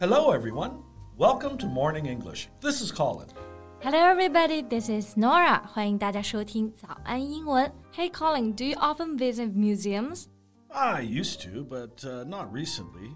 [0.00, 0.82] Hello, everyone.
[1.16, 2.48] Welcome to Morning English.
[2.60, 3.28] This is Colin.
[3.80, 4.62] Hello, everybody.
[4.62, 5.62] This is Norah.
[5.66, 7.72] 欢迎大家收听早安英文。
[7.94, 10.26] Hey, Colin, do you often visit museums?
[10.70, 13.14] I used to, but uh, not recently.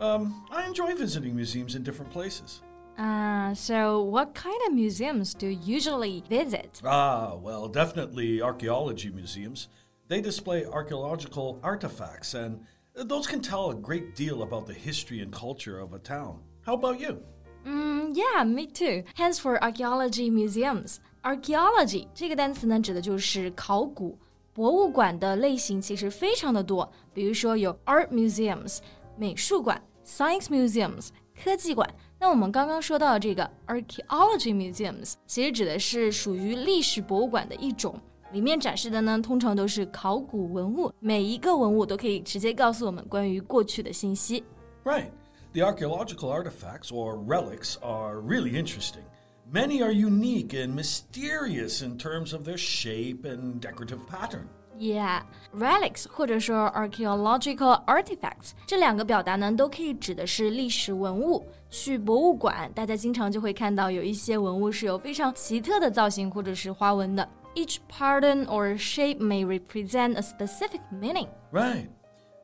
[0.00, 2.62] Um, I enjoy visiting museums in different places.
[2.97, 6.81] Uh, so what kind of museums do you usually visit?
[6.83, 9.69] Ah, well, definitely archaeology museums.
[10.07, 12.59] They display archaeological artifacts, and
[12.95, 16.39] those can tell a great deal about the history and culture of a town.
[16.65, 17.21] How about you?
[17.67, 19.03] Mm, yeah, me too.
[19.15, 20.99] Hence for archaeology museums.
[21.21, 24.17] Archaeology 这个单词呢，指的就是考古。
[24.53, 28.79] 博物馆的类型其实非常的多，比如说有 art museums
[29.15, 31.87] 美术馆、science museums 科技馆。
[32.21, 37.99] 那我们刚刚说到的这个 archaeology museums，其实指的是属于历史博物馆的一种。
[38.33, 44.43] 里面展示的呢，通常都是考古文物，每一个文物都可以直接告诉我们关于过去的信息。
[44.83, 45.11] Right.
[45.53, 49.03] The archaeological artifacts, or relics, are really interesting.
[49.49, 54.47] Many are unique and mysterious in terms of their shape and decorative pattern.
[54.77, 55.23] Yeah,
[55.55, 61.47] relics 或者说 archaeological artifacts 这两个表达呢，都可以指的是历史文物。
[61.69, 67.27] 去博物馆，大家经常就会看到有一些文物是有非常奇特的造型或者是花纹的。
[67.55, 71.27] each pattern or shape may represent a specific meaning.
[71.51, 71.89] Right.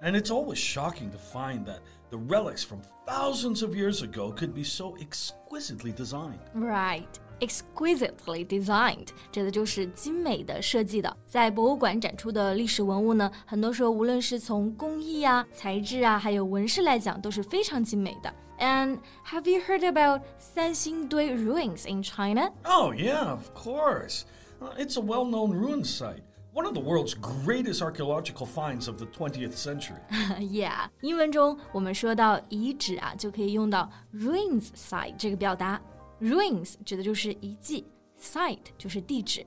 [0.01, 4.53] And it's always shocking to find that the relics from thousands of years ago could
[4.53, 6.41] be so exquisitely designed.
[6.53, 7.07] Right.
[7.39, 11.17] Exquisitely designed，指的就是精美的设计的。
[11.27, 18.33] 在博物馆展出的历史文物呢，很多时候无论是从工艺啊、材质啊，还有纹饰来讲，都是非常精美的。
[18.59, 20.21] And have you heard about
[20.55, 22.51] Sanxingdui ruins in China?
[22.63, 24.21] Oh yeah, of course.
[24.61, 26.21] Uh, it's a well known ruin site.
[26.53, 29.99] One of the world's greatest archaeological finds of the 20th century.
[30.39, 35.81] yeah，英文中我们说到遗址啊，就可以用到 ruins site 这个表达。
[36.21, 37.85] ruins 指的就是遗迹，
[38.19, 39.45] site 就是地址。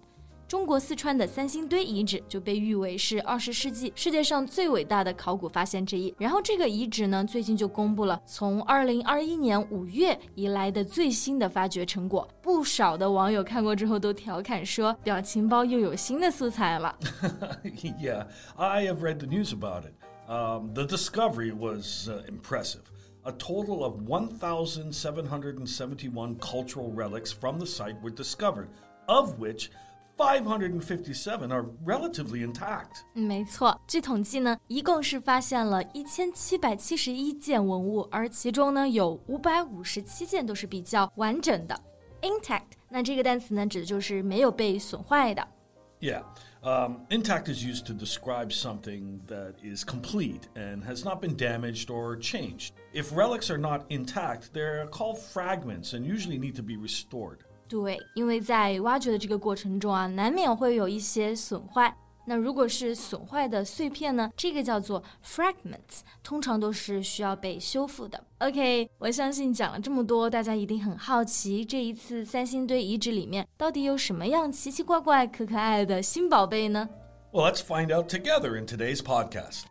[0.49, 6.15] 中国四川的三星堆遗址就被誉为是二十世纪世界上最伟大的考古发现之一。
[6.19, 12.29] 然后这个遗址呢，最近就公布了从二零二一年五月以来的最新的发掘成果。
[12.41, 16.97] 不少的网友看过之后都调侃说，表情包又有新的素材了。
[18.01, 18.25] yeah,
[18.55, 19.95] I have read the news about it.
[20.29, 22.83] Um, the discovery was uh, impressive.
[23.23, 28.69] A total of 1,771 cultural relics from the site were discovered,
[29.07, 29.71] of which
[30.17, 33.03] 557 are relatively intact.
[33.13, 41.79] 没错，据统计呢，一共是发现了一千七百七十一件文物，而其中呢有五百五十七件都是比较完整的。
[42.23, 45.47] Intact，那这个单词呢指的就是没有被损坏的。
[46.01, 46.23] Yeah.
[46.63, 51.91] Um, intact is used to describe something that is complete and has not been damaged
[51.91, 52.75] or changed.
[52.93, 57.39] If relics are not intact, they're called fragments and usually need to be restored.
[57.69, 61.97] 对，因为在挖掘的这个过程中啊，难免会有一些损坏。
[62.26, 64.32] 那如果是损坏的碎片呢？
[64.38, 68.24] 这个叫做 fragments，通常都是需要被修复的。
[68.40, 76.90] OK，我相信讲了这么多，大家一定很好奇，这一次三星堆遗址里面到底有什么样奇奇怪怪、可可爱爱的新宝贝呢
[77.32, 79.71] ？Well, let's find out together in today's podcast.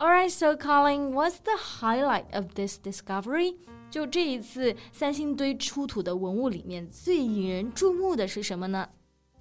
[0.00, 3.56] Alright, so Colin, what's the highlight of this discovery?
[3.90, 8.88] 就这一次三星堆出土的文物里面最引人注目的是什么呢？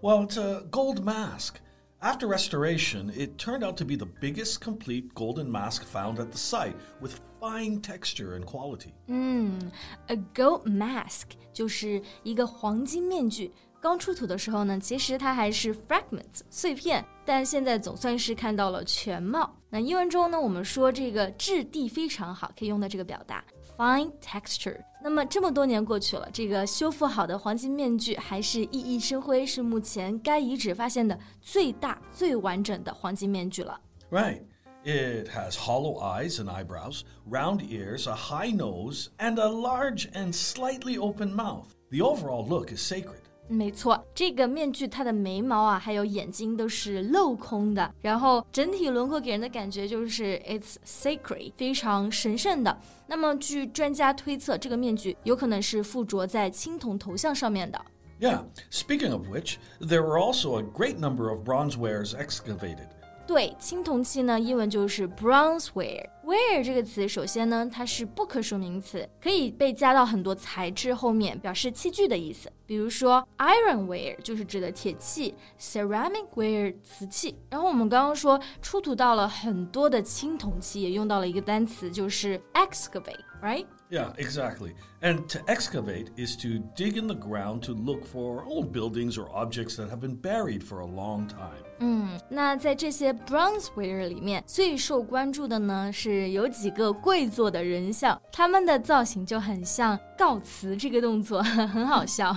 [0.01, 1.55] Well, it's a gold mask.
[2.01, 6.37] After restoration, it turned out to be the biggest complete golden mask found at the
[6.37, 8.93] site, with fine texture and quality.
[9.07, 9.71] 嗯，
[10.07, 13.51] a gold mask 就是一个黄金面具。
[13.79, 19.51] 刚出土的时候呢，其实它还是 fragments 碎片，但现在总算是看到了全貌。
[19.69, 23.43] 那英文中呢，我们说这个质地非常好，可以用到这个表达。
[23.77, 24.77] Fine texture。
[25.03, 33.79] 那么这么多年过去了，这个修复好的黄金面具还是熠熠生辉，是目前该遗址发现的最大、最完整的黄金面具了。
[34.11, 34.41] Right.
[34.83, 40.33] It has hollow eyes and eyebrows, round ears, a high nose, and a large and
[40.33, 41.67] slightly open mouth.
[41.91, 43.21] The overall look is sacred.
[43.47, 52.77] 没错，这个面具它的眉毛啊，还有眼睛都是镂空的，然后整体轮廓给人的感觉就是 it's sacred，非常神圣的。
[53.07, 57.81] 那么据专家推测，这个面具有可能是附着在青铜头像上面的。
[58.21, 62.87] Yeah, speaking of which, there were also a great number of bronze wares excavated.
[63.26, 66.08] 对，青铜器呢，英文就是 bronzeware。
[66.24, 72.50] ware 这个词，首先呢，它是不可数名词，可以被加到很多材质后面，表示器具的意思。
[72.66, 77.36] 比如说 ironware 就是指的铁器，ceramicware 瓷器。
[77.50, 83.66] 然后我们刚刚说出土到了很多的青铜器，也用到了一个单词，就是 excavate，right？
[83.85, 84.73] excavate，right？Yeah, exactly.
[85.01, 89.29] And to excavate is to dig in the ground to look for old buildings or
[89.33, 91.63] objects that have been buried for a long time.
[91.79, 102.35] 嗯，那在这些 bronzeware 里面，最受关注的呢是有几个跪坐的人像，他们的造型就很像告辞这个动作，很好笑。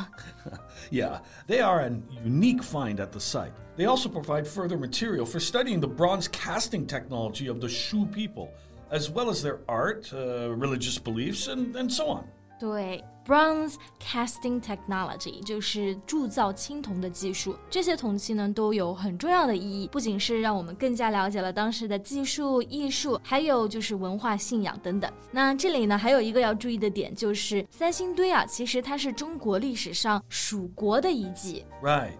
[0.90, 3.52] yeah, they are an unique find at the site.
[3.76, 8.48] They also provide further material for studying the bronze casting technology of the Shu people
[8.90, 12.24] as well as their art, uh, religious beliefs, and, and so on.
[12.60, 17.56] 对，bronze casting technology 就是铸造青铜的技术。
[17.68, 25.12] 这些铜器呢都有很重要的意义，不仅是让我们更加了解了当时的技术、艺术，还有就是文化信仰等等。
[25.32, 31.66] 那这里呢还有一个要注意的点，就是三星堆啊，其实它是中国历史上蜀国的遗迹。
[31.82, 32.12] Right.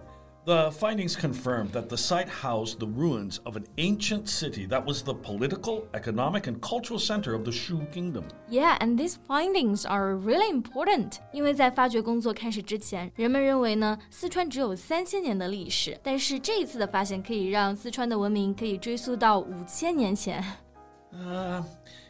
[0.49, 5.01] The findings confirmed that the site housed the ruins of an ancient city that was
[5.01, 8.25] the political, economic, and cultural center of the Shu kingdom.
[8.47, 11.19] Yeah, and these findings are really important.
[11.33, 20.43] 因为在发掘工作开始之前，人们认为呢，四川只有三千年的历史，但是这一次的发现可以让四川的文明可以追溯到五千年前。
[21.11, 21.63] Uh,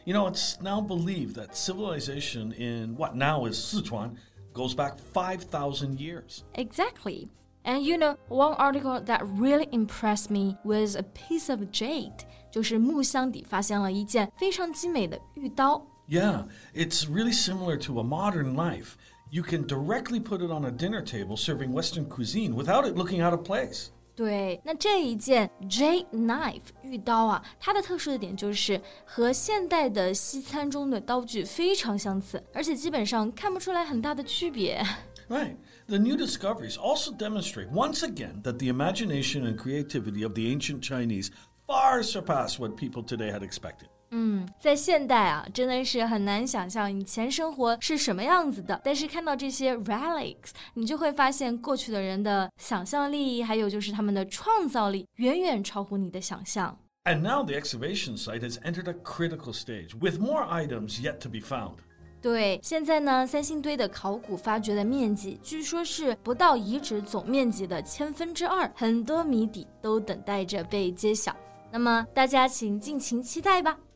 [0.04, 4.10] you know, it's now believed that civilization in what now is Sichuan
[4.52, 6.42] goes back 5,000 years.
[6.52, 7.30] Exactly.
[7.64, 15.84] And you know, one article that really impressed me was a piece of jade，就是木箱底发现了一件非常精美的玉刀。
[16.08, 18.96] Yeah, it's really similar to a modern knife.
[19.30, 23.20] You can directly put it on a dinner table serving Western cuisine without it looking
[23.20, 23.90] out of place.
[24.23, 34.79] 对，那这一件 jade knife 玉刀啊，它的特殊的点就是和现代的西餐中的刀具非常相似，而且基本上看不出来很大的区别。
[35.27, 35.55] Right.
[35.87, 40.81] The new discoveries also demonstrate once again that the imagination and creativity of the ancient
[40.83, 41.31] Chinese
[41.65, 43.87] far surpassed what people today had expected.
[44.11, 48.79] 嗯，在现代啊，真的是很难想象以前生活是什么样子的。
[48.83, 56.77] 但是看到这些 relics，你就会发现过去的人的想象力，还有就是他们的创造力，远远超乎你的想象。
[57.05, 61.39] And now the excavation site has entered a critical stage, with more items yet to be
[61.39, 61.77] found.
[62.21, 71.35] 对，现在呢，三星堆的考古发掘的面积据说是不到遗址总面积的千分之二，很多谜底都等待着被揭晓。
[71.71, 73.75] 那么大家请尽情期待吧。